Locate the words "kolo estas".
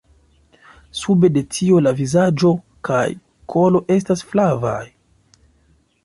3.55-4.25